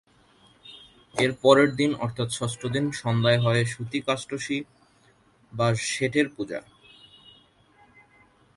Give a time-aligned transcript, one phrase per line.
[1.15, 4.57] এর পরের দিন অর্থাৎ ষষ্ঠদিন সন্ধ্যায় হয় সূতিকাষষ্ঠী
[5.51, 6.59] বা ষেটের পূজা।